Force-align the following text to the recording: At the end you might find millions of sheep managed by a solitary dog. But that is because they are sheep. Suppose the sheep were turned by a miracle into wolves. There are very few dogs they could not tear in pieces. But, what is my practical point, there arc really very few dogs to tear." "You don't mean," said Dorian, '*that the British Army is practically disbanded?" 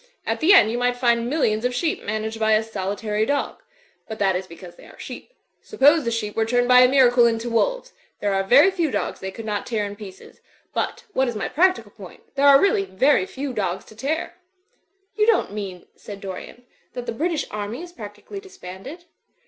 At 0.25 0.39
the 0.39 0.51
end 0.51 0.71
you 0.71 0.79
might 0.79 0.97
find 0.97 1.29
millions 1.29 1.63
of 1.63 1.75
sheep 1.75 2.01
managed 2.03 2.39
by 2.39 2.53
a 2.53 2.63
solitary 2.63 3.23
dog. 3.23 3.61
But 4.07 4.17
that 4.17 4.35
is 4.35 4.47
because 4.47 4.75
they 4.75 4.87
are 4.87 4.97
sheep. 4.97 5.31
Suppose 5.61 6.05
the 6.05 6.09
sheep 6.09 6.35
were 6.35 6.43
turned 6.43 6.67
by 6.67 6.79
a 6.79 6.87
miracle 6.89 7.27
into 7.27 7.51
wolves. 7.51 7.93
There 8.19 8.33
are 8.33 8.41
very 8.43 8.71
few 8.71 8.89
dogs 8.89 9.19
they 9.19 9.29
could 9.29 9.45
not 9.45 9.67
tear 9.67 9.85
in 9.85 9.95
pieces. 9.95 10.41
But, 10.73 11.03
what 11.13 11.27
is 11.27 11.35
my 11.35 11.47
practical 11.49 11.91
point, 11.91 12.33
there 12.33 12.47
arc 12.47 12.59
really 12.63 12.85
very 12.85 13.27
few 13.27 13.53
dogs 13.53 13.85
to 13.85 13.95
tear." 13.95 14.33
"You 15.15 15.27
don't 15.27 15.53
mean," 15.53 15.85
said 15.95 16.19
Dorian, 16.19 16.65
'*that 16.93 17.05
the 17.05 17.11
British 17.11 17.45
Army 17.51 17.83
is 17.83 17.93
practically 17.93 18.39
disbanded?" 18.39 19.05